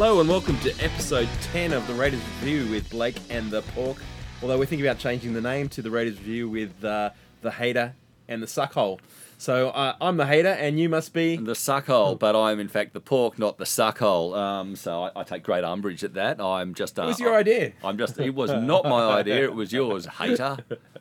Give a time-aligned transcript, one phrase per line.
[0.00, 3.96] Hello and welcome to episode 10 of the Raiders Review with Blake and the Pork.
[4.40, 7.10] Although we're thinking about changing the name to the Raiders Review with uh,
[7.42, 7.96] the Hater
[8.28, 9.00] and the Suckhole.
[9.38, 11.36] So uh, I'm the Hater and you must be.
[11.36, 14.36] The suckhole, but I'm in fact the pork, not the suckhole.
[14.36, 16.40] Um, so I, I take great umbrage at that.
[16.40, 16.96] I'm just.
[16.96, 17.72] Uh, It was your idea.
[17.82, 18.20] I'm just.
[18.20, 19.42] It was not my idea.
[19.42, 20.06] It was yours.
[20.06, 20.58] Hater,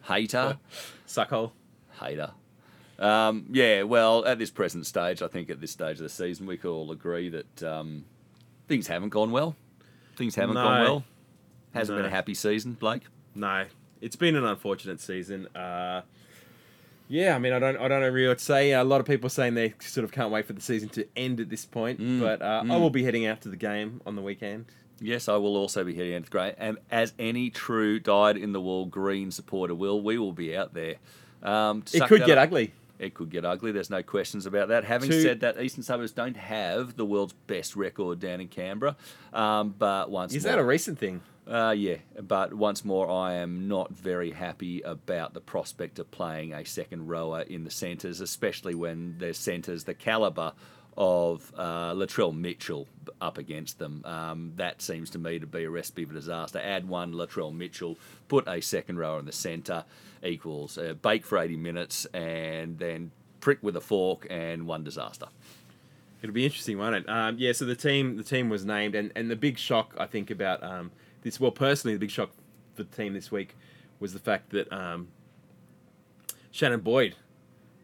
[0.07, 0.57] hater,
[1.07, 1.51] Suckhole.
[2.01, 2.31] hater.
[2.97, 3.83] Um, yeah.
[3.83, 6.71] Well, at this present stage, I think at this stage of the season, we could
[6.71, 8.05] all agree that um,
[8.67, 9.55] things haven't gone well.
[10.15, 10.63] Things haven't No.
[10.63, 11.03] gone well.
[11.73, 12.03] Hasn't No.
[12.03, 13.03] been a happy season, Blake.
[13.35, 13.65] No,
[14.01, 15.47] it's been an unfortunate season.
[15.55, 16.01] Uh,
[17.09, 18.73] yeah, I mean, I don't, I don't know really what to say.
[18.73, 21.39] A lot of people saying they sort of can't wait for the season to end
[21.39, 21.99] at this point.
[22.01, 22.79] Mm, But uh, I mm.
[22.79, 24.65] will be heading out to the game on the weekend.
[24.99, 26.55] Yes, I will also be heading out to great.
[26.57, 30.73] And as any true dyed in the wool green supporter will, we will be out
[30.73, 30.95] there.
[31.43, 32.45] Um, It could get up.
[32.45, 32.73] ugly.
[32.99, 33.71] It could get ugly.
[33.71, 34.83] There's no questions about that.
[34.83, 38.95] Having Two- said that, Eastern Suburbs don't have the world's best record down in Canberra.
[39.33, 41.21] Um, but once Is more, that a recent thing?
[41.47, 46.53] uh, yeah, but once more, I am not very happy about the prospect of playing
[46.53, 50.53] a second rower in the centres, especially when there's centres the calibre
[50.97, 52.87] of uh, Latrell Mitchell
[53.21, 54.01] up against them.
[54.03, 56.59] Um, that seems to me to be a recipe for disaster.
[56.59, 59.85] Add one Latrell Mitchell, put a second rower in the centre,
[60.23, 65.27] equals uh, bake for 80 minutes, and then prick with a fork, and one disaster.
[66.21, 67.07] It'll be interesting, won't it?
[67.07, 67.51] Um, yeah.
[67.51, 70.63] So the team, the team was named, and, and the big shock I think about
[70.63, 71.39] um, this.
[71.39, 72.31] Well, personally, the big shock
[72.75, 73.55] for the team this week
[73.99, 75.09] was the fact that um,
[76.51, 77.15] Shannon Boyd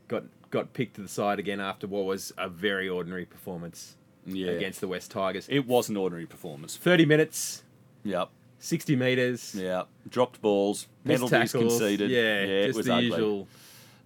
[0.07, 4.51] got got picked to the side again after what was a very ordinary performance Yeah.
[4.51, 5.47] against the West Tigers.
[5.49, 6.77] It was an ordinary performance.
[6.77, 7.63] Thirty minutes,
[8.05, 8.29] Yep.
[8.59, 11.79] sixty meters, Yeah, dropped balls, penalties tackles.
[11.79, 12.11] conceded.
[12.11, 13.05] Yeah, it just was the ugly.
[13.07, 13.47] usual.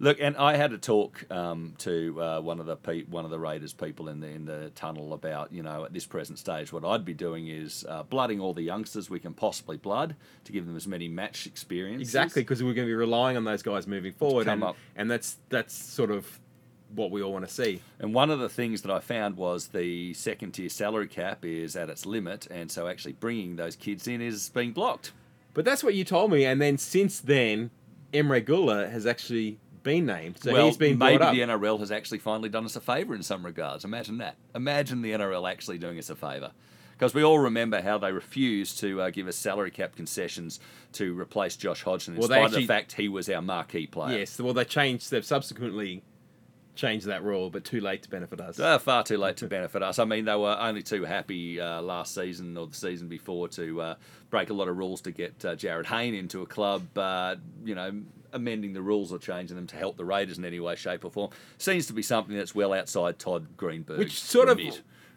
[0.00, 3.32] Look, and I had to talk um, to uh, one of the pe- one of
[3.32, 6.72] the Raiders people in the in the tunnel about you know at this present stage
[6.72, 10.14] what I'd be doing is uh, blooding all the youngsters we can possibly blood
[10.44, 12.08] to give them as many match experiences.
[12.08, 14.76] Exactly, because we're going to be relying on those guys moving forward, come and, up.
[14.94, 16.38] and that's that's sort of
[16.94, 17.82] what we all want to see.
[17.98, 21.74] And one of the things that I found was the second tier salary cap is
[21.74, 25.10] at its limit, and so actually bringing those kids in is being blocked.
[25.54, 27.70] But that's what you told me, and then since then,
[28.12, 32.18] Emre Guler has actually been named, so well, he's been maybe the NRL has actually
[32.18, 33.84] finally done us a favour in some regards.
[33.84, 34.36] Imagine that.
[34.54, 36.52] Imagine the NRL actually doing us a favour.
[36.92, 40.58] Because we all remember how they refused to uh, give us salary cap concessions
[40.94, 43.86] to replace Josh Hodgson, in Well, spite actually- of the fact he was our marquee
[43.86, 44.18] player.
[44.18, 45.10] Yes, well, they changed.
[45.10, 46.02] They've subsequently
[46.78, 48.58] changed that rule, but too late to benefit us.
[48.60, 49.98] Uh, far too late to benefit us.
[49.98, 53.80] I mean, they were only too happy uh, last season or the season before to
[53.82, 53.94] uh,
[54.30, 56.86] break a lot of rules to get uh, Jarryd Hayne into a club.
[57.64, 58.00] You know,
[58.32, 61.10] amending the rules or changing them to help the Raiders in any way, shape, or
[61.10, 63.98] form seems to be something that's well outside Todd Greenberg.
[63.98, 64.60] Which sort of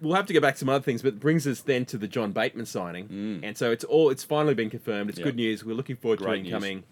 [0.02, 2.08] we'll have to go back to some other things, but brings us then to the
[2.08, 5.10] John Bateman signing, and so it's all it's finally been confirmed.
[5.12, 5.26] It's Mm.
[5.26, 5.26] Yep.
[5.28, 5.64] good news.
[5.64, 6.54] We're looking forward to Great it news.
[6.54, 6.84] coming.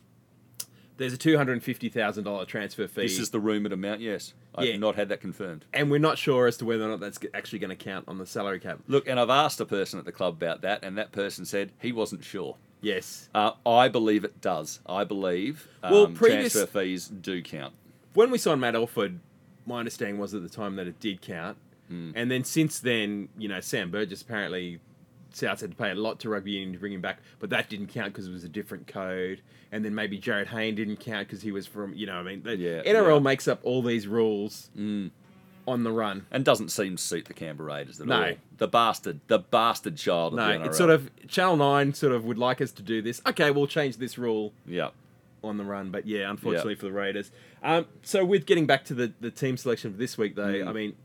[1.00, 3.02] There's a two hundred and fifty thousand dollar transfer fee.
[3.04, 4.34] This is the rumoured amount, yes.
[4.54, 4.78] I've Yeah.
[4.78, 5.66] not had that confirmed.
[5.74, 8.18] and we're not sure as to whether or not that's actually going to count on
[8.20, 8.80] the salary cap.
[8.88, 11.72] Look, and I've asked a person at the club about that, and that person said
[11.80, 12.58] he wasn't sure.
[12.82, 13.30] Yes.
[13.34, 14.80] Uh, I believe it does.
[14.86, 17.74] I believe um, Well, previous- transfer fees do count.
[18.14, 19.20] when we signed Matt Elford,
[19.66, 21.58] my understanding was at the time that it did count,
[21.88, 22.12] Hmm.
[22.16, 24.80] and then since then, you know, Sam Burgess apparently
[25.32, 27.70] South had to pay a lot to rugby union to bring him back, but that
[27.70, 29.42] didn't count because it was a different code.
[29.72, 32.42] And then maybe Jarryd Hayne didn't count because he was from, you know, I mean,
[32.46, 33.20] Yeah, NRL yeah.
[33.20, 35.12] makes up all these rules Mm.
[35.68, 36.26] on the run.
[36.32, 38.24] And doesn't seem to suit the Canberra Raiders at No.
[38.30, 38.34] all.
[38.58, 42.40] The bastard, the bastard child of No, it's sort of Channel Nine sort of would
[42.40, 43.22] like us to do this.
[43.28, 44.90] Okay, we'll change this rule yeah.
[45.44, 47.32] on the run, but yeah, unfortunately for the Raiders.
[47.62, 50.68] Um, so with getting back to the, the team selection for this week, though, Mm.
[50.68, 50.96] I mean,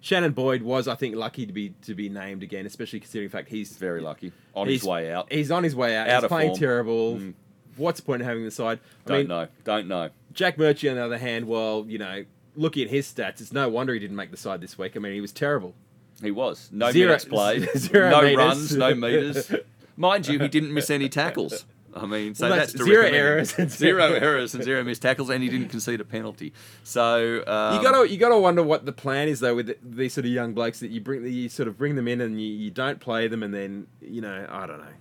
[0.00, 3.32] Shannon Boyd was, I think, lucky to be to be named again, especially considering the
[3.32, 4.32] fact he's Very lucky.
[4.54, 5.30] On his way out.
[5.32, 6.08] He's on his way out.
[6.08, 6.58] Out he's playing form.
[6.58, 7.16] terrible.
[7.16, 7.34] Mm.
[7.76, 8.80] What's the point of having the side?
[9.06, 9.48] I Don't mean, know.
[9.64, 10.10] Don't know.
[10.32, 12.24] Jack Murchie, on the other hand, well, you know,
[12.54, 14.96] looking at his stats, it's no wonder he didn't make the side this week.
[14.96, 15.74] I mean, he was terrible.
[16.22, 16.68] He was.
[16.72, 17.68] No Zero- minutes played.
[17.76, 18.36] zero no meters.
[18.36, 19.52] runs, no meters.
[19.96, 21.64] Mind you, he didn't miss any tackles.
[21.94, 25.30] I mean, so Well, that's, that's zero errors and zero errors and zero missed tackles,
[25.30, 26.52] and he didn't concede a penalty.
[26.84, 30.14] So um, you gotta you gotta wonder what the plan is though with the, these
[30.14, 32.46] sort of young blokes that you bring you sort of bring them in and you,
[32.48, 34.92] you don't play them and then you know I don't know.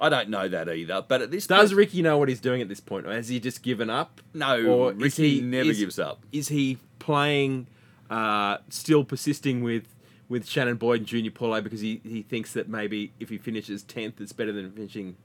[0.00, 1.04] I don't know that either.
[1.06, 3.28] But at this Does point, Ricky know what he's doing at this point, or has
[3.28, 4.20] he just given up?
[4.32, 6.20] no, or Ricky he- never is- gives up.
[6.32, 7.66] Is he playing,
[8.08, 9.84] uh, still persisting with
[10.28, 13.82] with Shannon Boyd and Junior Paulo because he, he thinks that maybe if he finishes
[13.82, 15.16] tenth, it's better than finishing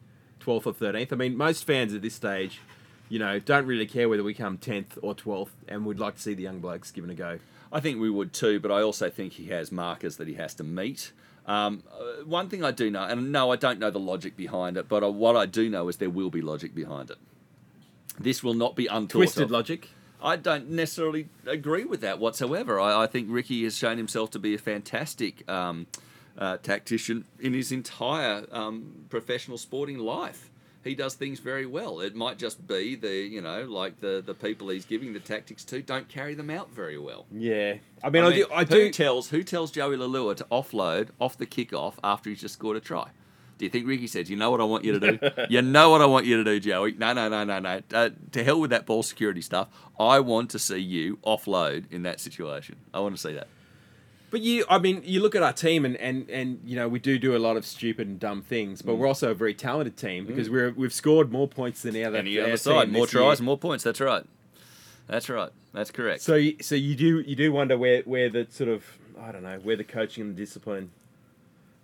[0.43, 1.13] twelfth or thirteenth.
[1.13, 2.59] I mean, most fans at this stage,
[3.07, 6.21] you know, don't really care whether we come tenth or twelfth, and we'd like to
[6.21, 7.39] see the young blokes given a go.
[7.71, 10.53] I think we would too, but I also think he has markers that he has
[10.55, 11.11] to meet.
[11.45, 14.77] Um, uh, one thing I do know, and no, I don't know the logic behind
[14.77, 17.17] it, but uh, what I do know is there will be logic behind it.
[18.19, 19.19] This will not be untaught.
[19.19, 19.51] Twisted of.
[19.51, 19.89] logic.
[20.21, 22.79] I don't necessarily agree with that whatsoever.
[22.79, 25.87] I, I think Ricky has shown himself to be a fantastic um,
[26.37, 30.49] uh, tactician in his entire um, professional sporting life.
[30.83, 32.01] He does things very well.
[32.01, 35.63] It might just be the you know like the the people he's giving the tactics
[35.65, 37.25] to don't carry them out very well.
[37.31, 38.47] Yeah, I mean, I, do.
[38.53, 38.91] I who do.
[38.91, 42.81] tells who tells Joey Leilua to offload off the kickoff after he's just scored a
[42.81, 43.11] try?
[43.57, 45.19] Do you think Ricky says, "You know what I want you to do?
[45.49, 46.95] you know what I want you to do, Joey?
[46.97, 47.81] No, no, no, no, no.
[47.93, 49.69] Uh, to hell with that ball security stuff.
[49.97, 52.75] I want to see you offload in that situation.
[52.93, 53.47] I want to see that."
[54.33, 56.97] But you, I mean, you look at our team, and, and, and you know we
[56.97, 58.97] do do a lot of stupid and dumb things, but mm.
[58.97, 60.27] we're also a very talented team mm.
[60.27, 62.17] because we're we've scored more points than the other.
[62.17, 63.45] Our other side, more tries, year.
[63.45, 63.83] more points.
[63.83, 64.25] That's right.
[65.05, 65.51] That's right.
[65.71, 66.23] That's correct.
[66.23, 69.43] So you, so you do you do wonder where where the sort of I don't
[69.43, 70.89] know where the coaching and the discipline.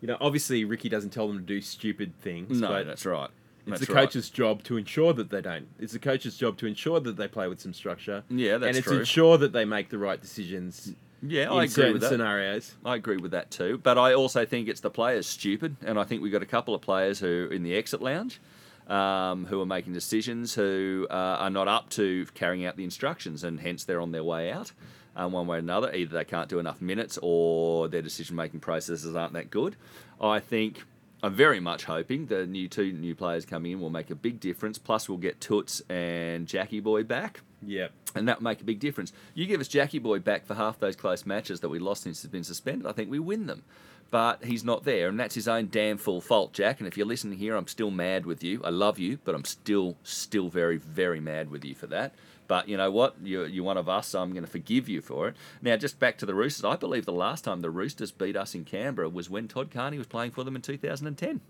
[0.01, 2.59] You know, obviously Ricky doesn't tell them to do stupid things.
[2.59, 3.29] no, that's right.
[3.67, 4.05] It's That's the right.
[4.05, 5.67] coach's job to ensure that they don't.
[5.77, 8.23] It's the coach's job to ensure that they play with some structure.
[8.27, 8.67] Yeah, that's true.
[8.67, 8.99] and it's true.
[8.99, 12.09] ensure that they make the right decisions Yeah, in I agree certain with that.
[12.09, 12.75] scenarios.
[12.85, 13.77] I agree with that too.
[13.81, 16.73] But I also think it's the players stupid, and I think we've got a couple
[16.73, 18.39] of players who in the exit lounge.
[18.87, 23.43] Um, who are making decisions who uh, are not up to carrying out the instructions,
[23.43, 24.71] and hence they're on their way out,
[25.15, 25.93] um, one way or another.
[25.93, 29.75] Either they can't do enough minutes, or their decision-making processes aren't that good.
[30.19, 30.85] I think
[31.21, 34.39] I'm very much hoping the new two new players coming in will make a big
[34.39, 34.79] difference.
[34.79, 37.91] Plus, we'll get Toots and Jackie Boy back Yep.
[38.15, 39.13] and that will make a big difference.
[39.33, 42.21] You give us Jackie Boy back for half those close matches that we lost since
[42.21, 43.63] he's been suspended, I think we win them.
[44.11, 46.79] But he's not there, and that's his own damn full fault, Jack.
[46.79, 48.59] And if you're listening here, I'm still mad with you.
[48.63, 52.15] I love you, but I'm still, still very, very mad with you for that.
[52.47, 53.17] But you know what?
[53.23, 55.35] You're, you're one of us, so I'm going to forgive you for it.
[55.61, 56.65] Now, just back to the Roosters.
[56.65, 59.99] I believe the last time the Roosters beat us in Canberra was when Todd Carney
[59.99, 61.41] was playing for them in 2010.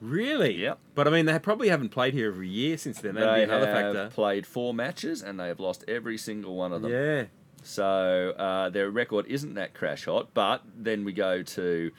[0.00, 0.54] Really?
[0.62, 0.78] Yep.
[0.94, 3.14] But I mean, they probably haven't played here every year since then.
[3.14, 4.10] That'd they be another have factor.
[4.14, 6.92] played four matches, and they have lost every single one of them.
[6.92, 7.24] Yeah.
[7.62, 11.90] So uh, their record isn't that crash hot, but then we go to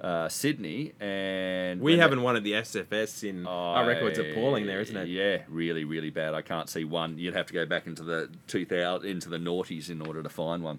[0.00, 4.80] uh, Sydney and We haven't they- won at the SFS in our record's appalling there,
[4.80, 5.08] isn't it?
[5.08, 6.34] Yeah, really, really bad.
[6.34, 7.18] I can't see one.
[7.18, 10.62] You'd have to go back into the 2000 into the noughties in order to find
[10.62, 10.78] one.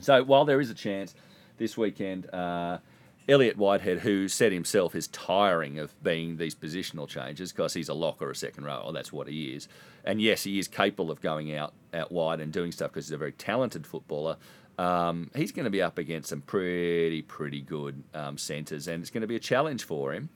[0.00, 1.14] So while there is a chance
[1.58, 2.78] this weekend, uh,
[3.28, 7.94] Elliott Whitehead, who said himself is tiring of being these positional changes because he's a
[7.94, 9.68] lock or a second row, or that's what he is.
[10.04, 13.12] And yes, he is capable of going out out wide and doing stuff because he's
[13.12, 14.36] a very talented footballer.
[14.78, 19.10] Um, he's going to be up against some pretty, pretty good um, centres, and it's
[19.10, 20.28] going to be a challenge for him.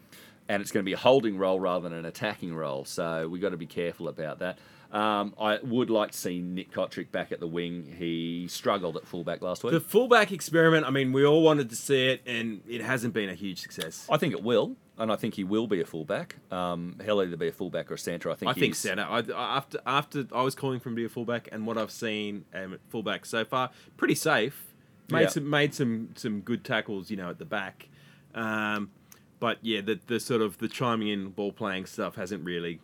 [0.49, 2.85] And it's going to be a holding role rather than an attacking role.
[2.85, 4.59] So we've got to be careful about that.
[4.93, 7.95] Um, I would like to see Nick Cotric back at the wing.
[7.99, 9.73] He struggled at fullback last week.
[9.73, 13.29] The fullback experiment, I mean, we all wanted to see it, and it hasn't been
[13.29, 14.07] a huge success.
[14.11, 16.35] I think it will, and I think he will be a fullback.
[16.51, 18.31] Um, he'll either be a fullback or a centre.
[18.31, 18.51] I think.
[18.51, 19.07] I think centre.
[19.09, 21.79] I, I- after after I was calling for him to be a fullback, and what
[21.79, 24.67] I've seen um, at fullback so far, pretty safe.
[25.09, 25.29] Made Yeah.
[25.29, 27.89] some made some some good tackles, you know, at the back.
[28.35, 28.91] Um,
[29.39, 32.81] but yeah, the the sort of the chiming in ball playing stuff hasn't really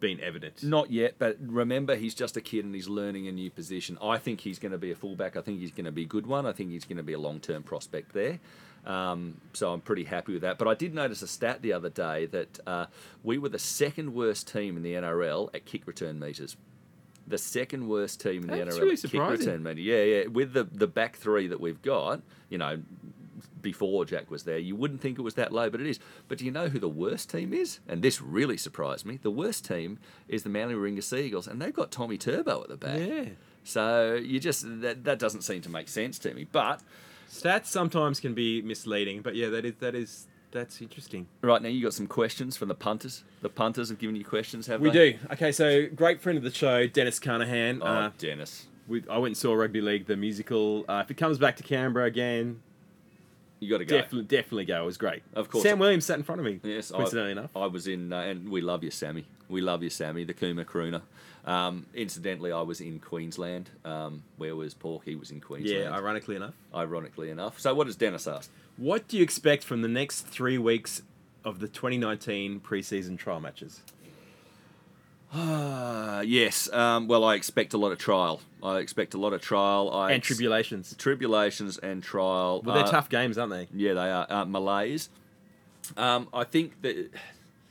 [0.00, 0.62] been evident.
[0.62, 3.98] Not yet, but remember, he's just a kid and he's learning a new position.
[4.02, 5.36] I think he's going to be a fullback.
[5.36, 6.46] I think he's going to be a good one.
[6.46, 8.38] I think he's going to be a long term prospect there.
[8.86, 10.58] Um, so I'm pretty happy with that.
[10.58, 12.86] But I did notice a stat the other day that uh,
[13.22, 16.56] we were the second worst team in the NRL at kick return meters.
[17.26, 19.80] The second worst team in the That's NRL really at kick return meter.
[19.80, 20.26] Yeah, yeah.
[20.28, 22.80] With the the back three that we've got, you know,
[23.62, 25.98] before Jack was there, you wouldn't think it was that low, but it is.
[26.28, 27.80] But do you know who the worst team is?
[27.88, 29.18] And this really surprised me.
[29.22, 32.76] The worst team is the Manly Warringah Seagulls, and they've got Tommy Turbo at the
[32.76, 33.00] back.
[33.00, 33.24] Yeah.
[33.64, 36.46] So you just that that doesn't seem to make sense to me.
[36.50, 36.80] But
[37.30, 41.26] Stats sometimes can be misleading, but yeah, that is that is that's interesting.
[41.42, 43.24] right now you got some questions from the punters.
[43.42, 45.12] The punters have given you questions, have We they?
[45.12, 45.18] do.
[45.32, 47.82] Okay, so great friend of the show, Dennis Carnahan.
[47.82, 50.86] Oh, uh, Dennis, we, I went and saw Rugby League, the musical.
[50.88, 52.62] Uh, if it comes back to Canberra again,
[53.60, 53.96] you got to go.
[53.98, 54.82] definitely, definitely go.
[54.82, 55.22] It was great.
[55.34, 55.62] Of course.
[55.62, 56.60] Sam Williams sat in front of me.
[56.62, 57.50] Yes, I- coincidentally enough.
[57.56, 59.24] I was in, uh, and we love you, Sammy.
[59.48, 61.02] We love you, Sammy, the Kuma crooner.
[61.46, 63.70] Um, incidentally, I was in Queensland.
[63.84, 65.14] Um, where was Porky?
[65.14, 65.84] Was in Queensland.
[65.84, 66.54] Yeah, ironically enough.
[66.74, 67.58] ironically enough.
[67.58, 68.50] So, what does Dennis ask?
[68.76, 71.02] What do you expect from the next three weeks
[71.44, 73.80] of the 2019 preseason trial matches?
[76.24, 76.70] Yes.
[76.72, 78.40] Um, well, I expect a lot of trial.
[78.62, 79.90] I expect a lot of trial.
[79.92, 80.94] I And ex- tribulations.
[80.98, 82.60] tribulations and trial.
[82.64, 83.68] Well, they're Uh, tough games, aren't they?
[83.72, 84.26] Yeah, they are.
[84.28, 85.08] Uh, malaise.
[85.96, 87.10] Um, I think that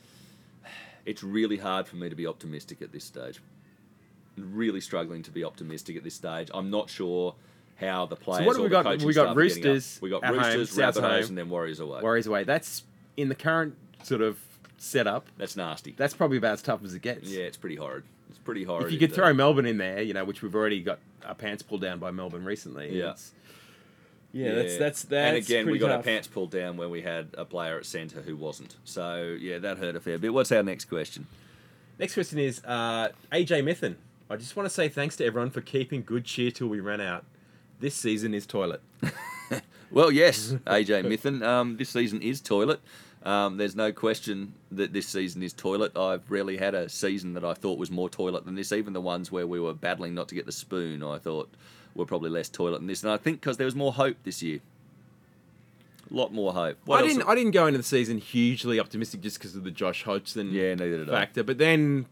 [1.06, 3.40] it's really hard for me to be optimistic at this stage.
[4.38, 6.50] Really struggling to be optimistic at this stage.
[6.54, 7.36] I'm not sure
[7.78, 8.46] how the players.
[8.46, 8.86] what have or we got?
[8.86, 9.38] We got staff are getting up.
[9.38, 11.24] Roosters We got home, Roosters, at Rabbitohs, home.
[11.30, 12.02] and then Warriors away.
[12.02, 12.44] Warriors away.
[12.44, 12.84] That's
[13.18, 14.40] in the current sort of
[14.78, 15.28] setup.
[15.38, 15.94] That's nasty.
[15.98, 17.30] That's probably about as tough as it gets.
[17.30, 18.04] yeah, it's pretty hard.
[18.30, 18.84] It's pretty hard.
[18.86, 21.36] If you could throw the- Melbourne in there, you know, which we've already got our
[21.36, 22.90] pants pulled down by Melbourne recently.
[22.98, 23.06] Yeah.
[23.12, 23.32] it's-
[24.34, 25.30] yeah, that's that's that.
[25.30, 27.86] and again, we pretty got our pants pulled down when we had a player at
[27.86, 28.76] centre who wasn't.
[28.84, 30.34] So yeah, that hurt a fair bit.
[30.34, 31.28] What's our next question?
[31.98, 33.96] Next question is uh, AJ Mithen.
[34.30, 37.00] I just want to say thanks to everyone for keeping good cheer till we ran
[37.02, 37.24] out.
[37.80, 38.82] This season is toilet.
[39.90, 41.42] Well, yes, AJ Mithen.
[41.42, 42.82] Um, this season is toilet.
[43.28, 45.98] Um, there's no question that this season is toilet.
[45.98, 48.72] I've rarely had a season that I thought was more toilet than this.
[48.72, 51.50] Even the ones where we were battling not to get the spoon, I thought
[51.94, 53.04] were probably less toilet than this.
[53.04, 54.60] And I think because there was more hope this year.
[56.10, 56.78] A lot more hope.
[56.86, 57.28] What I else- didn't.
[57.28, 60.74] I didn't go into the season hugely optimistic just because of the Josh Hodgson Yeah,
[60.76, 61.20] neither did I.
[61.20, 61.44] factor.
[61.44, 62.06] But then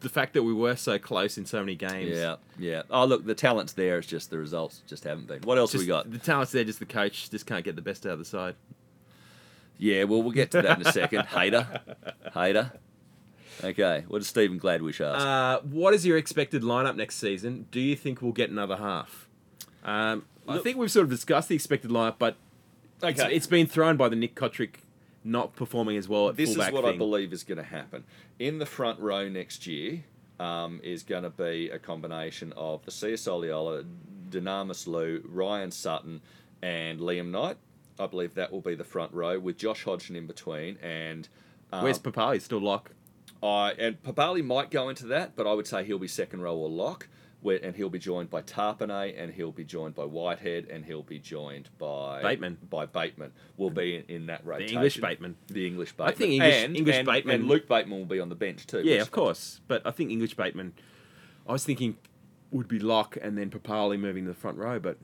[0.00, 2.10] the fact that we were so close in so many games.
[2.16, 2.82] Yeah, yeah.
[2.90, 3.98] Oh, look, the talent's there.
[3.98, 5.42] It's just the results just haven't been.
[5.42, 6.10] What else Just, we got?
[6.10, 8.56] The talent's there, just the coach just can't get the best out of the side.
[9.78, 11.26] Yeah, well, we'll get to that in a second.
[11.34, 11.80] Hater,
[12.34, 12.72] hater.
[13.62, 15.24] Okay, what does Stephen Gladwish ask?
[15.24, 17.66] Uh, what is your expected lineup next season?
[17.70, 19.28] Do you think we'll get another half?
[19.84, 22.36] Um, I think we've sort of discussed the expected lineup, but
[23.02, 24.76] it's, it's been thrown by the Nick Cotric
[25.24, 28.04] not performing as well at this is what I believe is going to happen.
[28.38, 30.04] In the front row next year
[30.38, 33.84] um, is going to be a combination of the Sia Soliola,
[34.30, 36.20] Dunamis Lui, Ryan Sutton,
[36.62, 37.56] and Liam Knight.
[37.98, 40.76] I believe that will be the front row with Josh Hodgson in between.
[40.82, 41.28] And
[41.72, 42.40] um, Where's Papalii?
[42.40, 42.92] Still lock.
[43.42, 46.56] I and Papalii might go into that, but I would say he'll be second row
[46.56, 47.08] or lock.
[47.42, 51.02] Where, and he'll be joined by Tapine, and he'll be joined by Whitehead, and he'll
[51.02, 52.56] be joined by Bateman.
[52.68, 54.64] By Bateman, will be in, in that The.
[54.72, 55.36] English Bateman.
[55.48, 56.08] The English Bateman.
[56.08, 58.66] I think English- and, English and, Bateman- and Luke Bateman will be on the bench
[58.66, 58.80] too.
[58.82, 59.60] Yeah, of course.
[59.68, 60.72] But I think English Bateman,
[61.46, 61.98] I was thinking
[62.50, 64.96] would be lock and then Papalii moving to the front row, but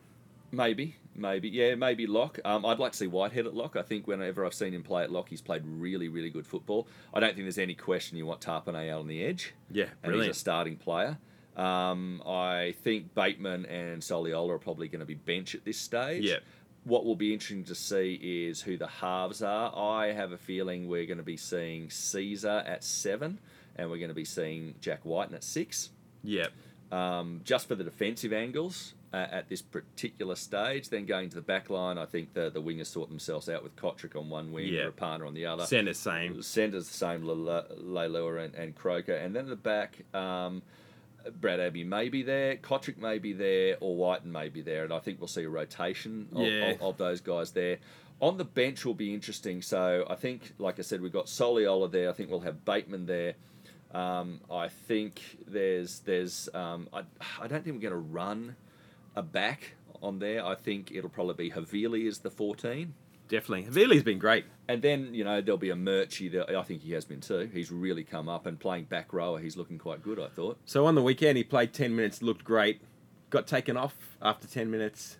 [0.50, 2.38] Maybe, maybe, yeah, maybe lock.
[2.44, 3.76] Um, I'd like to see Whitehead at lock.
[3.76, 6.88] I think whenever I've seen him play at lock, he's played really, really good football.
[7.12, 9.54] I don't think there's any question you want Tapine out on the edge.
[9.70, 10.28] yeah, and brilliant.
[10.28, 11.18] he's a starting player.
[11.56, 16.24] Um, I think Bateman and Soliola are probably going to be bench at this stage.
[16.24, 16.38] Yeah.
[16.84, 19.72] What will be interesting to see is who the halves are.
[19.76, 23.38] I have a feeling we're going to be seeing Sezer at seven,
[23.76, 25.90] and we're going to be seeing Jack Wighton at six.
[26.24, 26.46] Yeah.
[26.90, 30.88] Um, just for the defensive angles uh, at this particular stage.
[30.88, 33.76] Then going to the back line, I think the, the wingers sort themselves out with
[33.76, 34.84] Cotric on one wing, Yeah.
[34.90, 35.66] Rapana on the other.
[35.66, 36.42] Centre same.
[36.42, 39.14] Centre's the same, Leilua and, and Croker.
[39.14, 40.62] And then at the back, um,
[41.40, 44.84] Brad Abbey may be there, Cotric may be there, or Wighton may be there.
[44.84, 46.70] And I think we'll see a rotation of, Yeah.
[46.70, 47.78] of, of those guys there.
[48.20, 49.62] On the bench will be interesting.
[49.62, 52.08] So I think, like I said, we've got Soliola there.
[52.08, 53.34] I think we'll have Bateman there.
[53.92, 57.02] Um, I think there's there's um, I,
[57.40, 58.56] I don't think we're going to run
[59.16, 60.44] a back on there.
[60.44, 62.94] I think it'll probably be Havili as the 14.
[63.28, 63.64] Definitely.
[63.64, 64.44] Havili's been great.
[64.68, 67.48] And then, you know, there'll be a Murchie that I think he has been too.
[67.52, 70.58] He's really come up and playing back rower, he's looking quite good, I thought.
[70.66, 72.82] So on the weekend, he played 10 minutes, looked great,
[73.30, 75.18] got taken off after 10 minutes.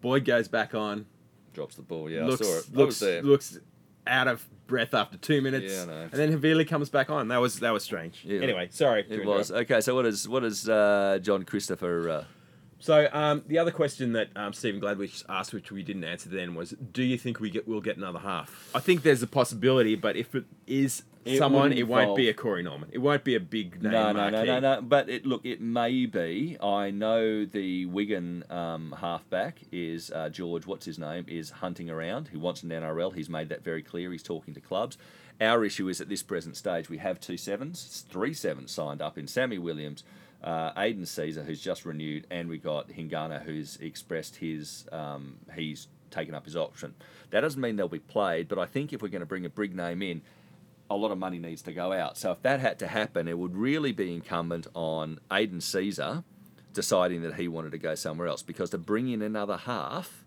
[0.00, 1.06] Boyd goes back on.
[1.52, 2.74] Drops the ball, yeah, looks, I saw it.
[2.74, 3.58] Looks, looks
[4.06, 5.72] out of breath after two minutes.
[5.72, 5.82] Yeah.
[5.82, 7.28] And then Havili comes back on.
[7.28, 8.22] That was that was strange.
[8.24, 8.40] Yeah.
[8.40, 9.06] Anyway, sorry.
[9.08, 9.50] It was.
[9.50, 12.24] Okay, so what is what is uh, John Christopher uh,
[12.84, 16.54] So um, the other question that um, Stephen Gladwich asked, which we didn't answer then,
[16.54, 18.70] was: Do you think we get we'll get another half?
[18.74, 22.28] I think there's a possibility, but if it is It someone, wouldn't it won't be
[22.28, 22.90] a Corey Norman.
[22.92, 23.92] It won't be a big name.
[23.92, 24.82] No, no, no, no, no.
[24.82, 26.58] But it, look, it may be.
[26.62, 30.66] I know the Wigan um, halfback is uh, George.
[30.66, 31.24] What's his name?
[31.26, 32.28] Is hunting around.
[32.32, 33.14] He wants an NRL.
[33.14, 34.12] He's made that very clear.
[34.12, 34.98] He's talking to clubs.
[35.40, 39.16] Our issue is at this present stage we have two sevens, three sevens signed up
[39.16, 40.04] in Sammy Williams,
[40.44, 45.88] uh, Aidan Sezer, who's just renewed, and we got Hingano, who's expressed his um, he's
[46.10, 46.94] taken up his option.
[47.30, 49.50] That doesn't mean they'll be played, but I think if we're going to bring a
[49.50, 50.22] big name in,
[50.90, 52.16] a lot of money needs to go out.
[52.18, 56.22] So if that had to happen, it would really be incumbent on Aidan Sezer
[56.72, 60.24] deciding that he wanted to go somewhere else because to bring in another half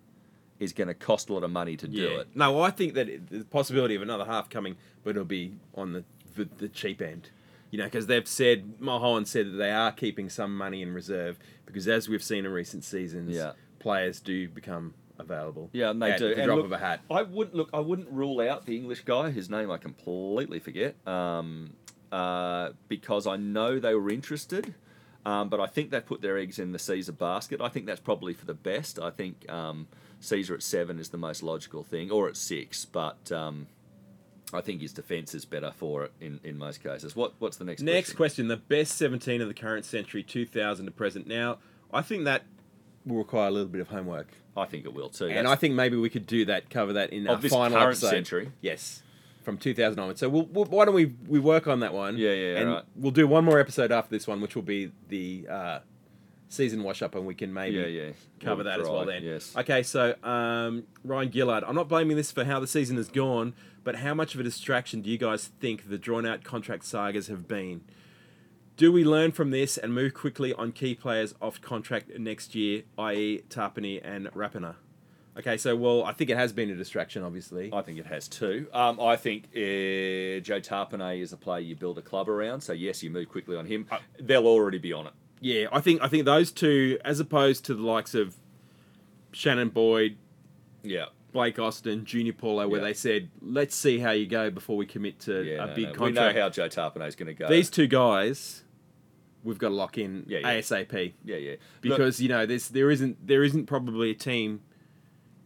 [0.60, 2.30] is going to cost a lot of money to do it.
[2.34, 6.04] No, I think that the possibility of another half coming, but it'll be on the
[6.36, 7.30] the, the cheap end.
[7.70, 11.38] You know, because they've said Mulholland said that they are keeping some money in reserve
[11.66, 13.52] because, as we've seen in recent seasons, Yeah.
[13.80, 15.70] players do become available.
[15.74, 16.30] Yeah, and they at do.
[16.30, 17.02] The And drop look, of a hat.
[17.12, 17.70] I wouldn't look.
[17.74, 19.32] I wouldn't rule out the English guy.
[19.32, 20.96] His name I completely forget.
[21.08, 21.74] Um,
[22.12, 24.74] uh, because I know they were interested,
[25.26, 27.60] um, but I think they put their eggs in the Sezer basket.
[27.60, 28.98] I think that's probably for the best.
[28.98, 29.88] I think um,
[30.22, 32.86] Sezer at seven is the most logical thing, or at six.
[32.86, 33.68] But um,
[34.54, 37.16] I think his defence is better for it in, in most cases.
[37.16, 37.82] What What's the next?
[37.82, 38.48] Next question?
[38.48, 41.28] question: the best seventeen of the current century, two thousand to present.
[41.28, 41.58] Now,
[41.92, 42.44] I think that
[43.06, 44.28] will require a little bit of homework.
[44.56, 45.26] I think it will too.
[45.26, 47.52] And That's- I think maybe we could do that, cover that in Of our this
[47.52, 48.10] final current episode.
[48.10, 48.52] century?
[48.62, 49.04] Yes,
[49.44, 50.20] from 2000 onwards.
[50.20, 52.18] So we'll, we'll, why don't we we work on that one?
[52.18, 52.84] Yeah, yeah, and right.
[52.96, 55.80] we'll do one more episode after this one, which will be the uh,
[56.50, 58.10] season wash up, and we can maybe yeah, yeah,
[58.42, 59.24] cover that as well then.
[59.24, 59.54] Yes.
[59.56, 63.54] Okay, so um, Ryan Gillard, I'm not blaming this for how the season has gone,
[63.88, 67.28] but how much of a distraction do you guys think the drawn out contract sagas
[67.28, 67.80] have been?
[68.76, 72.84] Do we learn from this and move quickly on key players off contract next year,
[72.98, 74.76] i.e., Tapine and Rapana?
[75.40, 77.70] Okay, so well, I think it has been a distraction, obviously.
[77.72, 78.68] I think it has too.
[78.74, 82.60] Um, I think uh, Joe Tapine is a player you build a club around.
[82.60, 83.88] So yes, you move quickly on him.
[83.90, 85.14] Uh, They'll already be on it.
[85.40, 88.36] Yeah, I think I think those two, as opposed to the likes of
[89.32, 90.18] Shannon Boyd,
[90.84, 91.06] Yeah.
[91.38, 92.88] Blake Austin, Junior Paulo, where Yeah.
[92.88, 96.00] they said, "Let's see how you go before we commit to Yeah, a no, big
[96.00, 96.06] no.
[96.06, 97.48] We know how Joe Tapine is going to go.
[97.48, 98.64] These two guys,
[99.44, 100.60] we've got to lock in Yeah, yeah.
[100.60, 101.52] ASAP yeah, yeah.
[101.52, 104.62] Look, because you know there's there isn't there isn't probably a team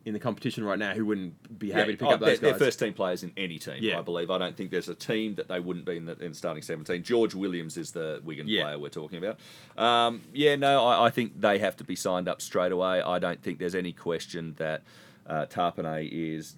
[0.06, 2.40] in the competition right now who wouldn't be happy to pick oh, up they're, those
[2.40, 3.94] they're first team players in any team.
[3.94, 4.32] I believe.
[4.32, 7.04] I don't think there's a team that they wouldn't be in the, in starting seventeen.
[7.04, 9.42] George Williams is the Wigan player we're talking about.
[9.78, 13.02] Um, yeah, no, I, I think they have to be signed up straight away.
[13.02, 14.84] I don't think there's any question that
[15.28, 16.56] uh, Tapine is.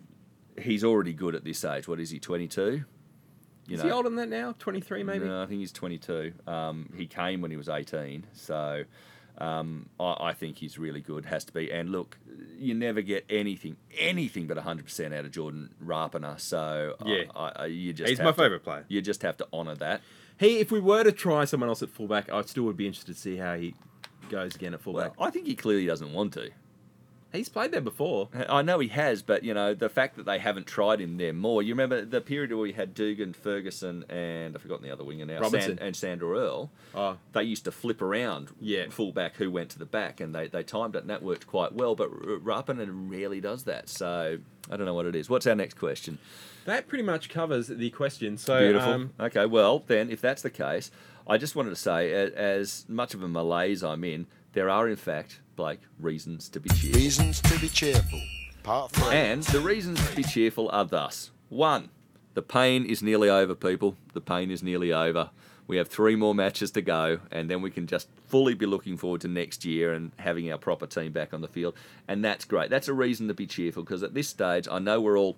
[0.62, 1.88] He's already good at this age.
[1.88, 2.20] What is he?
[2.20, 2.84] Twenty two.
[3.66, 4.54] You Is he older than that now?
[4.60, 5.26] Twenty three, maybe.
[5.26, 6.34] No, I think he's 22.
[6.46, 8.84] Um, he came when he was 18, so
[9.38, 11.24] um, I, I think he's really good.
[11.26, 11.72] Has to be.
[11.72, 12.18] And look,
[12.58, 16.38] you never get anything, anything but 100% out of Jordan Rapana.
[16.42, 17.24] So Yeah.
[17.34, 18.84] I, I, you just He's my to- favourite player.
[18.90, 20.02] You just have to honour that.
[20.38, 23.16] He, if we were to try someone else at fullback, I still would be interested
[23.16, 23.76] to see how he
[24.30, 25.14] goes again at Well, fullback.
[25.22, 26.50] I think he clearly doesn't want to.
[27.34, 28.30] He's played there before.
[28.48, 31.34] I know he has, but you know the fact that they haven't tried him there
[31.34, 31.64] more.
[31.64, 35.26] You remember the period where we had Dugan, Ferguson, and I've forgotten the other winger
[35.26, 35.80] now, Robinson.
[35.82, 36.72] And Sandor Earl.
[36.94, 38.86] Oh, they used to flip around Yeah.
[38.90, 41.74] fullback who went to the back and they, they timed it and that worked quite
[41.74, 44.38] well but Rapana rarely does that so
[44.70, 46.20] I don't know what it is what's our next question
[46.66, 48.38] that pretty much covers the question.
[48.38, 50.92] So, beautiful um, okay well then if that's the case
[51.28, 54.96] I just wanted to say as much of a malaise I'm in there are in
[54.98, 58.22] fact Blake reasons to be cheerful Reasons to be cheerful.
[58.64, 59.14] Part three.
[59.14, 61.90] and the reasons to be cheerful are thus one
[62.34, 65.30] the pain is nearly over people the pain is nearly over
[65.68, 68.98] we have three more matches to go, and then we can just fully be looking
[68.98, 71.76] forward to next year and having our proper team back on the field.
[72.08, 72.70] And that's great.
[72.70, 75.38] That's a reason to be cheerful because at this stage, I know we're all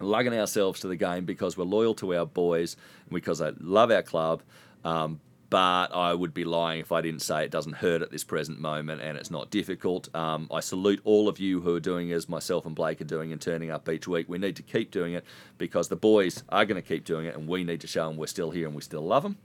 [0.00, 3.90] lugging ourselves to the game because we're loyal to our boys and because I love
[3.90, 4.42] our club.
[4.84, 8.22] Um, but I would be lying if I didn't say it doesn't hurt at this
[8.22, 10.08] present moment and it's not difficult.
[10.14, 13.32] Um, I salute all of you who are doing as myself and Blake are doing
[13.32, 14.28] and turning up each week.
[14.28, 15.24] We need to keep doing it
[15.58, 18.16] because the boys are going to keep doing it and we need to show them
[18.16, 19.38] we're still here and we still love them.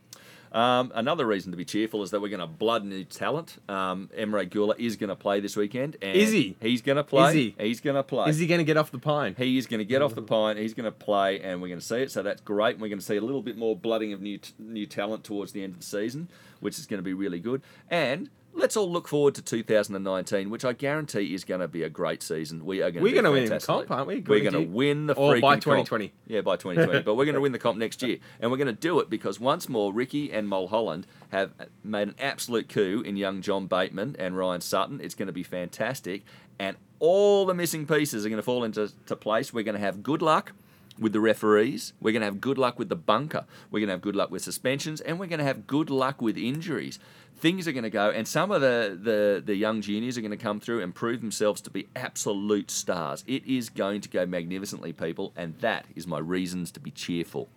[0.51, 3.57] Um, another reason to be cheerful is that we're going to blood new talent.
[3.67, 5.97] Um, Emre Guler is going to play this weekend.
[6.01, 6.55] And Is he?
[6.61, 7.27] He's going to play.
[7.29, 7.55] Is he?
[7.59, 8.29] He's going to play.
[8.29, 9.35] is he going to get off the pine?
[9.37, 10.57] He is going to get off the pine.
[10.57, 12.11] He's going to play, and we're going to see it.
[12.11, 12.73] So that's great.
[12.75, 15.51] And we're going to see a little bit more blooding of new new talent towards
[15.51, 16.29] the end of the season,
[16.59, 17.61] which is going to be really good.
[17.89, 21.89] And let's all look forward to 2019, which I guarantee is going to be a
[21.89, 22.65] great season.
[22.65, 24.21] We are going We're to gonna win the comp, aren't we?
[24.21, 25.63] We're going to to win the Or by comp.
[25.63, 26.13] 2020.
[26.27, 27.03] Yeah, by 2020.
[27.03, 29.09] but we're going to win the comp next year, and we're going to do it
[29.09, 31.51] because once more, Ricky and Mulholland have
[31.83, 34.99] made an absolute coup in young John Bateman and Ryan Sutton.
[35.01, 36.23] It's going to be fantastic,
[36.57, 39.53] and all the missing pieces are going to fall into to place.
[39.53, 40.53] We're going to have good luck
[40.97, 41.93] with the referees.
[41.99, 43.45] We're going to have good luck with the bunker.
[43.69, 46.21] We're going to have good luck with suspensions, and we're going to have good luck
[46.21, 46.99] with injuries.
[47.37, 50.31] Things are going to go, and some of the, the, the young juniors are going
[50.31, 53.23] to come through and prove themselves to be absolute stars.
[53.27, 57.49] It is going to go magnificently, people, and that is my reasons to be cheerful.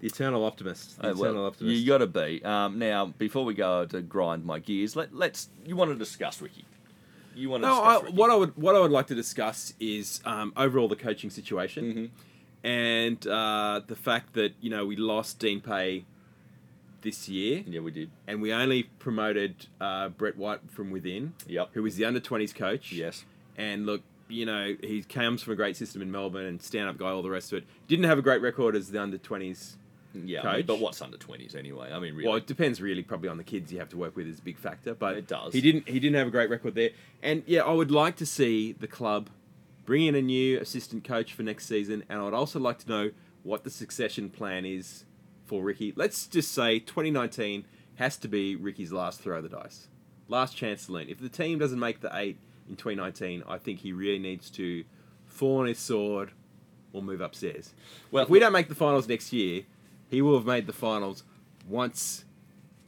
[0.00, 1.00] The eternal optimist.
[1.00, 1.74] The Uh, eternal optimist.
[1.80, 2.44] you got to be.
[2.44, 5.48] Um, now, before we go to grind my gears, let, let's.
[5.64, 6.66] You want to discuss Ricky?
[7.34, 8.16] You want to No, discuss I, Ricky?
[8.16, 11.84] what I would what I would like to discuss is um, overall the coaching situation,
[11.84, 12.66] Mm-hmm.
[12.68, 16.04] and uh, the fact that you know we lost Dean Pay
[17.04, 18.10] this year, Yeah, we did.
[18.26, 21.70] and we only promoted uh, Brett White from within, Yep.
[21.74, 22.90] who was the under twenties coach.
[22.90, 23.24] Yes.
[23.56, 26.96] and look, you know he comes from a great system in Melbourne and stand up
[26.98, 27.64] guy, all the rest of it.
[27.86, 29.76] Didn't have a great record as the under twenties.
[30.16, 31.90] Yeah, I mean, but what's under twenties anyway?
[31.92, 32.28] I mean, really.
[32.28, 34.42] Well, it depends really, probably on the kids you have to work with is a
[34.42, 34.94] big factor.
[34.94, 35.52] But It does.
[35.52, 35.88] He didn't.
[35.88, 36.90] He didn't have a great record there.
[37.22, 39.28] And yeah, I would like to see the club
[39.84, 42.88] bring in a new assistant coach for next season, and I would also like to
[42.88, 43.10] know
[43.42, 45.04] what the succession plan is
[45.44, 45.92] for Ricky.
[45.96, 47.64] Let's just say 2019
[47.96, 49.88] has to be Ricky's last throw of the dice,
[50.28, 51.08] last chance to learn.
[51.08, 54.84] If the team doesn't make the eight in 2019, I think he really needs to
[55.26, 56.32] fall on his sword
[56.92, 57.74] or move upstairs.
[58.10, 59.64] Well, if we don't make the finals next year,
[60.08, 61.24] he will have made the finals
[61.68, 62.24] once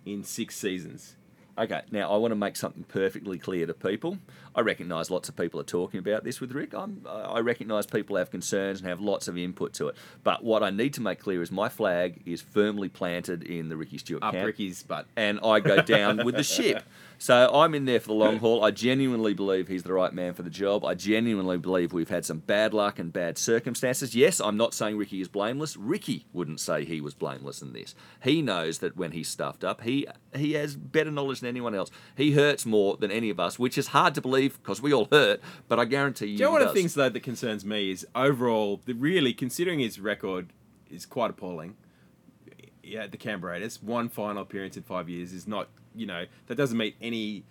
[0.05, 1.17] in six seasons.
[1.59, 4.19] Okay, now I want to make something perfectly clear to people.
[4.55, 6.75] I recognise lots of people are talking about this with Rick.
[6.75, 9.97] I'm, I recognise people have concerns and have lots of input to it.
[10.23, 13.77] But what I need to make clear is my flag is firmly planted in the
[13.77, 15.07] Ricky Stuart Up camp, Ricky's butt.
[15.17, 16.83] and I go down with the ship.
[17.19, 18.63] So I'm in there for the long haul.
[18.63, 20.85] I genuinely believe he's the right man for the job.
[20.85, 24.15] I genuinely believe we've had some bad luck and bad circumstances.
[24.15, 25.79] Yes, I'm not saying Ricky is blameless.
[25.79, 27.95] Ricky wouldn't say he was blameless in this.
[28.23, 31.91] He knows that when he's stuffed up, he he has better knowledge than anyone else.
[32.17, 35.09] He hurts more than any of us, which is hard to believe because we all
[35.11, 35.41] hurt.
[35.69, 37.91] But I guarantee you, Do you know one of the things though that concerns me
[37.91, 40.53] is overall, the really considering his record
[40.91, 41.77] is quite appalling.
[42.83, 46.55] Yeah, the Canberra Raiders, one final appearance in five years is not, you know, that
[46.55, 47.45] doesn't meet any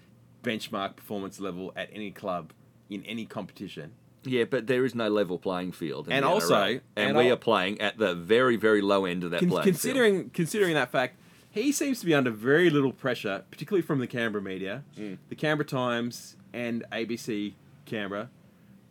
[0.43, 2.53] benchmark performance level at any club
[2.89, 3.91] in any competition.
[4.23, 6.08] Yeah, but there is no level playing field.
[6.10, 9.31] And also- and, and we I'll- are playing at the very, very low end of
[9.31, 9.75] that Con- playing field.
[9.75, 11.19] considering considering that fact,
[11.56, 15.18] he seems to be under very little pressure, particularly from the Canberra media, Mm.
[15.30, 17.54] the Canberra Times and ABC
[17.86, 18.30] Canberra.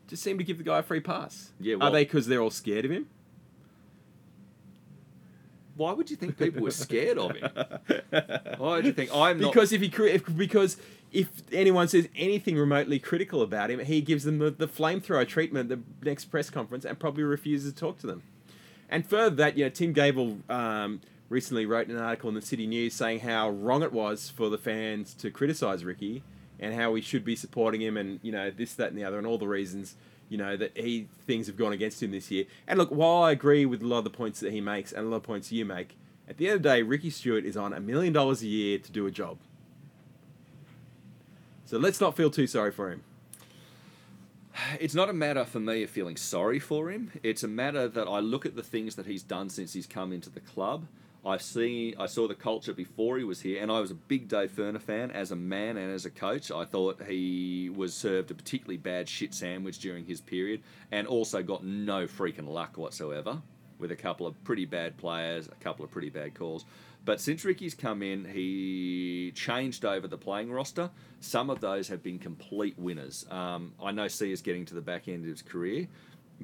[0.08, 1.52] Just seem to give the guy a free pass.
[1.60, 3.06] Yeah, are they because they're all scared of him?
[5.76, 7.50] Why would you think people were scared of him?
[8.58, 9.52] Why would you think I'm not?
[9.52, 10.76] Because if he if, because
[11.12, 15.70] if anyone says anything remotely critical about him, he gives them the, the flamethrower treatment
[15.70, 18.22] at the next press conference and probably refuses to talk to them.
[18.88, 21.00] And further that, you know, Tim Gavel um,
[21.34, 24.56] recently wrote an article in the City News saying how wrong it was for the
[24.56, 26.22] fans to criticise Ricky
[26.60, 29.18] and how we should be supporting him and you know this, that, and the other,
[29.18, 29.96] and all the reasons
[30.28, 32.44] you know that he things have gone against him this year.
[32.68, 35.06] And look, while I agree with a lot of the points that he makes and
[35.06, 35.96] a lot of points you make,
[36.28, 38.78] at the end of the day, Ricky Stuart is on a million dollars a year
[38.78, 39.38] to do a job.
[41.66, 43.02] So let's not feel too sorry for him.
[44.80, 47.10] it's not a matter for me of feeling sorry for him.
[47.24, 50.12] It's a matter that I look at the things that he's done since he's come
[50.12, 50.86] into the club.
[51.26, 54.28] I've seen, I saw the culture before he was here, and I was a big
[54.28, 56.50] Dave Furner fan as a man and as a coach.
[56.50, 61.42] I thought he was served a particularly bad shit sandwich during his period, and also
[61.42, 63.40] got no freaking luck whatsoever
[63.78, 66.64] with a couple of pretty bad players, a couple of pretty bad calls.
[67.04, 70.90] But since Ricky's come in, he changed over the playing roster.
[71.20, 73.26] Some of those have been complete winners.
[73.30, 75.88] Um, I know Sia is getting to the back end of his career,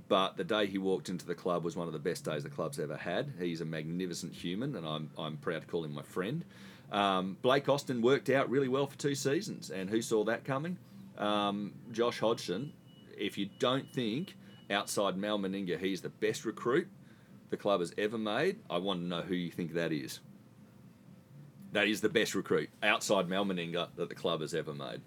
[0.09, 2.50] but the day he walked into the club was one of the best days the
[2.50, 3.33] club's ever had.
[3.38, 6.44] He's a magnificent human, and I'm, I'm proud to call him my friend.
[6.92, 10.79] Um, Blake Austin worked out really well for two seasons, and who saw that coming?
[11.18, 12.72] Um, Josh Hodgson,
[13.16, 14.37] if you don't think
[14.70, 16.88] outside Mal Meninga he's the best recruit
[17.50, 20.20] the club has ever made, I want to know who you think that is.
[21.72, 25.00] That is the best recruit outside Mal Meninga that the club has ever made.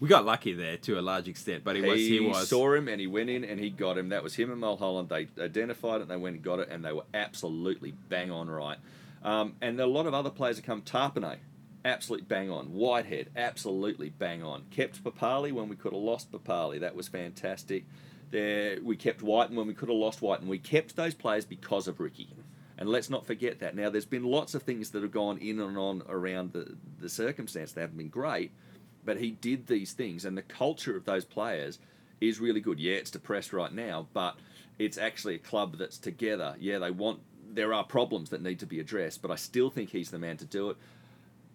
[0.00, 2.88] We got lucky there to a large extent, but he, was he was saw him
[2.88, 4.08] and he went in and he got him.
[4.08, 5.10] That was him and Mulholland.
[5.10, 8.48] They identified it, and they went and got it, and they were absolutely bang on
[8.48, 8.78] right.
[9.22, 10.80] Um, and a lot of other players have come.
[10.80, 11.36] Tapine,
[11.84, 12.66] absolutely bang on.
[12.66, 14.62] Whitehead, absolutely bang on.
[14.70, 16.80] Kept Papalii when we could have lost Papalii.
[16.80, 17.84] That was fantastic.
[18.30, 20.48] There, we kept Wighton when we could have lost Wighton.
[20.48, 22.28] We kept those players because of Ricky.
[22.78, 23.76] And let's not forget that.
[23.76, 27.10] Now, there's been lots of things that have gone in and on around the, the
[27.10, 28.52] circumstance that haven't been great,
[29.04, 31.78] but he did these things, and the culture of those players
[32.20, 32.78] is really good.
[32.78, 34.36] Yeah, it's depressed right now, but
[34.78, 36.54] it's actually a club that's together.
[36.58, 37.20] Yeah, they want.
[37.52, 40.36] There are problems that need to be addressed, but I still think he's the man
[40.36, 40.76] to do it.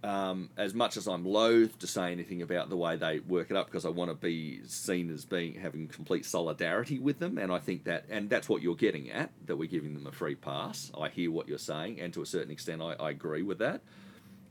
[0.03, 3.58] Um, as much as I'm loath to say anything about the way they work it
[3.58, 7.51] up, because I want to be seen as being having complete solidarity with them, and
[7.51, 10.36] I think that, and that's what you're getting at, that we're giving them a free
[10.36, 10.91] pass.
[10.99, 13.81] I hear what you're saying, and to a certain extent, I, I agree with that.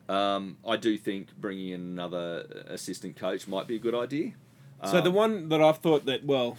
[0.08, 4.32] Um, I do think bringing in another assistant coach might be a good idea.
[4.84, 6.58] So the Um, one that I've thought that well,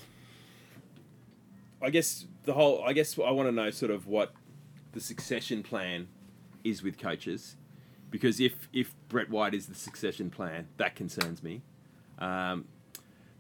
[1.82, 4.34] I guess the whole I guess I want to know sort of what
[4.94, 6.08] the succession plan
[6.64, 7.56] is with coaches,
[8.10, 11.62] because if if Brett White is the succession plan, that concerns me.
[12.18, 12.66] Um,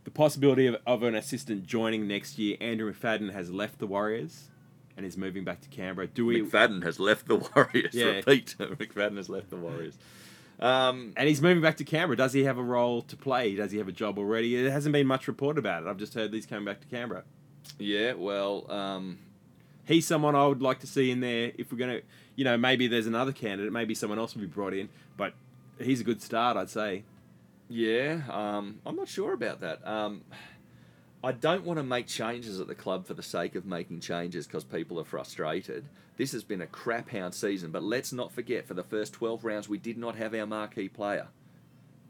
[0.03, 2.57] the possibility of, of an assistant joining next year.
[2.61, 4.49] Andrew McFadden has left the Warriors
[4.97, 6.07] and is moving back to Canberra.
[6.07, 6.41] Do we?
[6.41, 7.93] McFadden has left the Warriors.
[7.93, 8.05] Yeah.
[8.05, 9.97] Repeat, McFadden has left the Warriors.
[10.59, 12.15] Um, And he's moving back to Canberra.
[12.15, 13.55] Does he have a role to play?
[13.55, 14.61] Does he have a job already?
[14.61, 15.87] There hasn't been much report about it.
[15.89, 17.23] I've just heard he's coming back to Canberra.
[17.77, 19.19] yeah, well, um,
[19.85, 21.51] he's someone I would like to see in there.
[21.57, 21.99] If we're gonna,
[22.37, 25.33] you know, maybe there's another candidate, maybe someone else will be brought in, but
[25.77, 27.03] he's a good start, I'd say.
[27.67, 29.85] Yeah, um, I'm not sure about that.
[29.85, 30.21] Um,
[31.25, 34.45] I don't want to make changes at the club for the sake of making changes
[34.45, 35.85] because people are frustrated.
[36.17, 39.43] This has been a crap hound season, but let's not forget for the first 12
[39.43, 41.29] rounds we did not have our marquee player.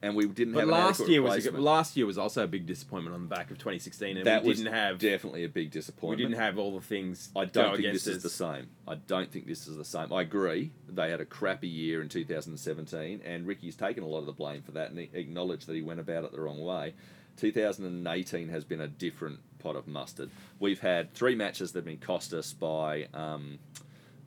[0.01, 2.65] and we didn't But have last year was a, last year was also a big
[2.65, 6.19] disappointment on the back of 2016, and that we didn't have definitely a big disappointment.
[6.19, 7.29] we didn't have all the things.
[7.37, 8.67] I don't think this is the same.
[8.85, 10.11] I don't think this is the same.
[10.11, 10.73] I agree.
[10.89, 14.61] They had a crappy year in 2017, and Ricky's taken a lot of the blame
[14.61, 16.93] for that and he acknowledged that he went about it the wrong way.
[17.37, 20.29] 2018 has been a different pot of mustard.
[20.59, 23.59] We've had three matches that have been cost us by um,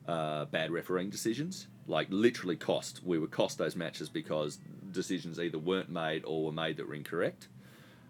[0.07, 1.67] uh, bad refereeing decisions.
[1.87, 3.01] Like literally cost.
[3.03, 4.59] We were cost those matches because
[4.91, 7.47] decisions either weren't made or were made that were incorrect.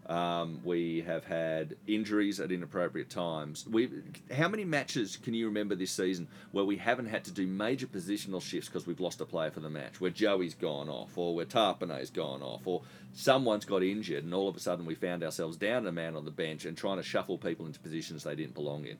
[0.10, 3.68] Um, we have had injuries at inappropriate times.
[3.70, 3.92] We,
[4.36, 7.86] how many matches can you remember this season where we haven't had to do major
[7.86, 10.02] positional shifts because we've lost a player for the match?
[10.02, 12.82] Where Joey's gone off, or where Tapine's gone off, or
[13.14, 16.26] someone's got injured, and all of a sudden we found ourselves down a man on
[16.26, 18.98] the bench and trying to shuffle people into positions they didn't belong in.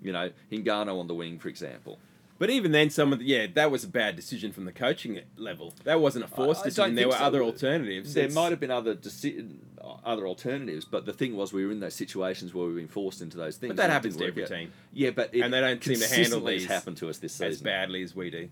[0.00, 1.98] You know, Hingano on the wing, for example.
[2.38, 5.18] But even then, some of the, yeah, that was a bad decision from the coaching
[5.38, 5.72] level.
[5.84, 6.94] That wasn't a forced I- I decision.
[6.94, 7.24] There were so.
[7.24, 8.12] other alternatives.
[8.12, 9.56] There It's- might have been other deci-
[10.06, 13.20] other alternatives, but the thing was we were in those situations where we've been forced
[13.20, 13.70] into those things.
[13.70, 14.48] But that happens to every out.
[14.48, 17.32] team Yeah, but it And they don't seem to handle these happened to us this
[17.32, 18.48] season as badly as we do.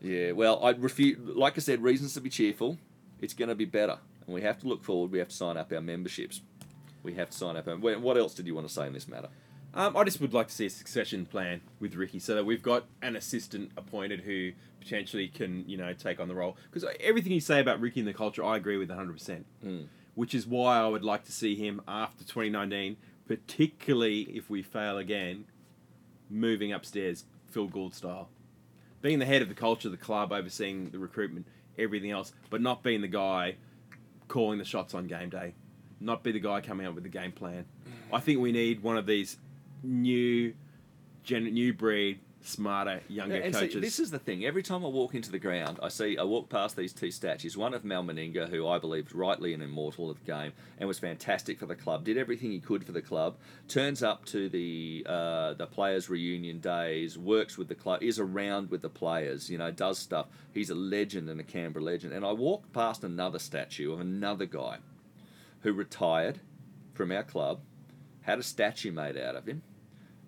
[0.00, 1.18] Yeah, well, I refuse.
[1.18, 2.78] Like I said, reasons to be cheerful.
[3.20, 5.12] It's going to be better, and we have to look forward.
[5.12, 6.40] We have to sign up our memberships.
[7.02, 7.68] We have to sign up.
[7.68, 9.28] Our, what else did you want to say in this matter?
[9.72, 12.62] Um, I just would like to see a succession plan with Ricky, so that we've
[12.62, 16.56] got an assistant appointed who potentially can, you know, take on the role.
[16.70, 19.12] Because everything you say about Ricky and the culture, I agree with 100.
[19.12, 19.86] percent Mm.
[20.20, 24.98] Which is why I would like to see him after 2019, particularly if we fail
[24.98, 25.46] again,
[26.28, 28.28] moving upstairs, Phil Gould style,
[29.00, 31.46] being the head of the culture of the club, overseeing the recruitment,
[31.78, 33.56] everything else, but not being the guy
[34.28, 35.54] calling the shots on game day,
[36.00, 37.64] not be the guy coming up with the game plan.
[38.12, 39.38] I think we need one of these
[39.82, 40.52] new,
[41.24, 43.80] gen- new breed, smarter, younger and see, coaches.
[43.80, 44.44] this is the thing.
[44.44, 47.56] Every time I walk into the ground, I see I walk past these two statues.
[47.56, 50.98] One of Mal Meninga, who I believe rightly an immortal of the game and was
[50.98, 53.36] fantastic for the club, did everything he could for the club.
[53.68, 58.70] Turns up to the uh, the players' reunion days, works with the club, is around
[58.70, 59.50] with the players.
[59.50, 60.26] You know, does stuff.
[60.52, 62.12] He's a legend and a Canberra legend.
[62.12, 64.78] And I walk past another statue of another guy
[65.60, 66.40] who retired
[66.94, 67.60] from our club,
[68.22, 69.62] had a statue made out of him,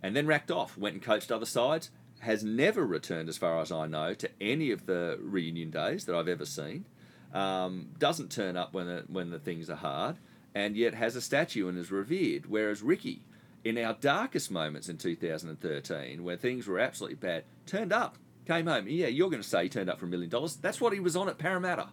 [0.02, 0.76] and then racked off.
[0.76, 1.90] Went and coached other sides.
[2.22, 6.16] Has never returned, as far as I know, to any of the reunion days that
[6.16, 6.84] I've ever seen.
[7.32, 10.16] Um, doesn't turn up when the, when the things are hard,
[10.54, 12.46] and yet has a statue and is revered.
[12.46, 13.22] Whereas Ricky,
[13.64, 18.86] in our darkest moments in 2013, where things were absolutely bad, turned up, came home.
[18.88, 20.56] Yeah, you're going to say he turned up for a million dollars.
[20.56, 21.88] That's what he was on at Parramatta.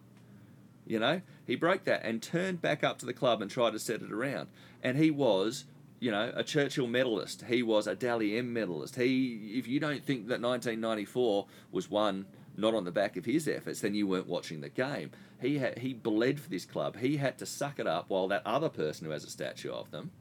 [0.85, 3.79] You know, he broke that and turned back up to the club and tried to
[3.79, 4.49] set it around.
[4.81, 5.65] And he was,
[5.99, 7.43] you know, a Churchill medalist.
[7.47, 8.95] He was a Dally M medalist.
[8.95, 13.47] He, if you don't think that 1994 was won not on the back of his
[13.47, 15.11] efforts, then you weren't watching the game.
[15.41, 16.97] He had, he bled for this club.
[16.97, 19.91] He had to suck it up while that other person who has a statue of
[19.91, 20.11] them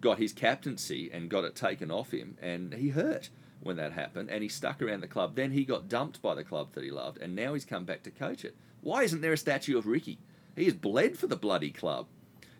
[0.00, 3.30] got his captaincy and got it taken off him, and he hurt
[3.60, 5.36] when that happened, and he stuck around the club.
[5.36, 8.02] Then he got dumped by the club that he loved, and now he's come back
[8.02, 8.56] to coach it.
[8.80, 10.18] Why isn't there a statue of Ricky?
[10.56, 12.08] He has bled for the bloody club.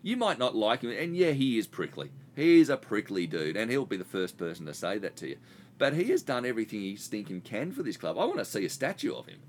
[0.01, 2.11] You might not like him, and yeah, he is prickly.
[2.35, 5.29] He is a prickly dude, and he'll be the first person to say that to
[5.29, 5.37] you.
[5.77, 8.17] But he has done everything he stinking can for this club.
[8.17, 9.39] I want to see a statue of him.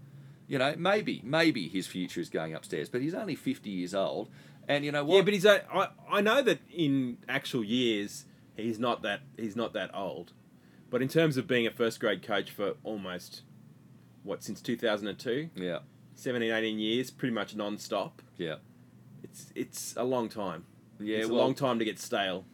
[0.47, 4.29] You know, maybe, maybe his future is going upstairs, but he's only 50 years old.
[4.69, 5.17] And you know what?
[5.17, 5.45] Yeah, but he's.
[5.45, 8.25] A, I I know that in actual years
[8.57, 10.33] he's not that he's not that old,
[10.91, 13.43] but in terms of being a first grade coach for almost
[14.23, 15.81] what since two thousand and two, yeah,
[16.15, 18.23] 17, 18 years, pretty much non-stop.
[18.39, 18.57] yeah.
[19.23, 20.65] It's it's a long time.
[21.01, 22.45] Yeah, it's well, a long time to get stale.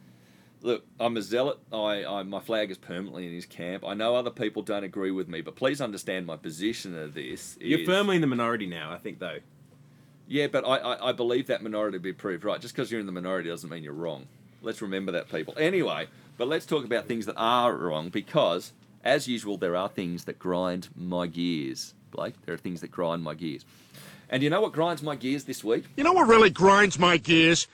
[0.63, 1.57] Look, I'm a zealot.
[1.73, 3.83] I, I my flag is permanently in his camp.
[3.85, 7.57] I know other people don't agree with me, but please understand my position of this.
[7.59, 9.39] You're is- firmly in the minority now, I think, though.
[10.27, 12.61] Yeah, but I, I, I believe that minority to be proved right.
[12.61, 14.27] Just because you're in the minority doesn't mean you're wrong.
[14.61, 15.55] Let's remember that, people.
[15.57, 18.71] Anyway, but let's talk about things that are wrong because,
[19.03, 21.95] as usual, there are things that grind my gears.
[22.11, 23.65] Blake, there are things that grind my gears.
[24.29, 25.85] And you know what grinds my gears this week?
[25.97, 27.67] You know what really grinds my gears?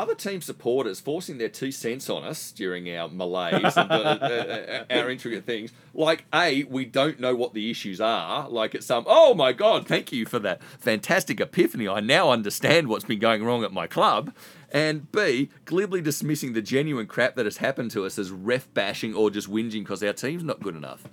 [0.00, 4.84] Other team supporters forcing their two cents on us during our malaise and uh, uh,
[4.90, 5.72] uh, our intricate things.
[5.92, 8.48] Like, A, we don't know what the issues are.
[8.48, 11.86] Like, it's some, oh my God, thank you for that fantastic epiphany.
[11.86, 14.34] I now understand what's been going wrong at my club.
[14.72, 19.14] And B, glibly dismissing the genuine crap that has happened to us as ref bashing
[19.14, 21.04] or just whinging because our team's not good enough.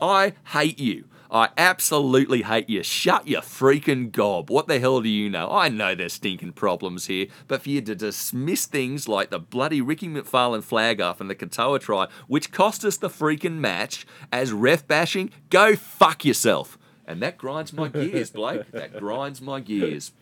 [0.00, 1.04] I hate you.
[1.30, 2.82] I absolutely hate you.
[2.82, 4.48] Shut your freaking gob.
[4.50, 5.50] What the hell do you know?
[5.50, 9.82] I know there's stinking problems here, but for you to dismiss things like the bloody
[9.82, 14.52] Ricky McFarlane flag off and the Katoa try, which cost us the freaking match, as
[14.52, 16.78] ref bashing, go fuck yourself.
[17.06, 18.70] And that grinds my gears, Blake.
[18.70, 20.12] That grinds my gears.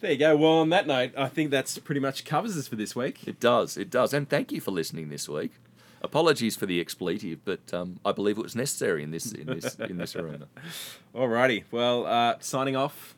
[0.00, 0.36] There you go.
[0.36, 3.26] Well, on that note, I think that's pretty much covers us for this week.
[3.26, 4.12] It does, it does.
[4.12, 5.52] And thank you for listening this week.
[6.02, 9.74] Apologies for the expletive, but um, I believe it was necessary in this in this
[9.76, 10.46] in this arena.
[11.14, 11.64] Alrighty.
[11.70, 13.14] Well, uh, signing off,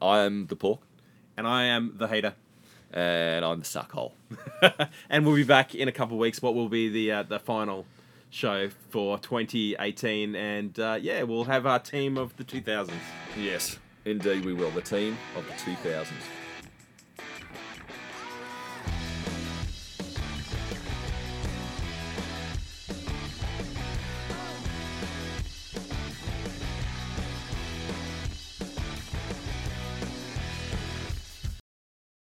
[0.00, 0.80] I am the pork,
[1.36, 2.34] and I am the hater.
[2.92, 4.12] and I'm the suckhole.
[5.10, 6.40] and we'll be back in a couple of weeks.
[6.40, 7.84] What will be the uh, the final
[8.30, 10.34] show for 2018?
[10.36, 12.92] And uh, yeah, we'll have our team of the 2000s.
[13.36, 14.70] Yes, indeed we will.
[14.70, 16.06] The team of the 2000s.